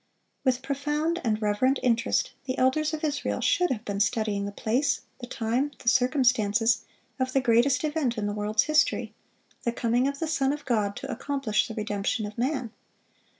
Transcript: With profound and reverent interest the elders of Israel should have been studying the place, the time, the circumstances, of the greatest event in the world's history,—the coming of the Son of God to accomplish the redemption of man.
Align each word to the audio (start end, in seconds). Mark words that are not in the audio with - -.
With 0.43 0.63
profound 0.63 1.21
and 1.23 1.39
reverent 1.39 1.77
interest 1.83 2.31
the 2.45 2.57
elders 2.57 2.91
of 2.91 3.03
Israel 3.03 3.39
should 3.39 3.69
have 3.69 3.85
been 3.85 3.99
studying 3.99 4.45
the 4.45 4.51
place, 4.51 5.01
the 5.19 5.27
time, 5.27 5.73
the 5.77 5.89
circumstances, 5.89 6.85
of 7.19 7.33
the 7.33 7.39
greatest 7.39 7.83
event 7.83 8.17
in 8.17 8.25
the 8.25 8.33
world's 8.33 8.63
history,—the 8.63 9.71
coming 9.73 10.07
of 10.07 10.17
the 10.17 10.25
Son 10.27 10.51
of 10.53 10.65
God 10.65 10.95
to 10.95 11.11
accomplish 11.11 11.67
the 11.67 11.75
redemption 11.75 12.25
of 12.25 12.35
man. 12.35 12.71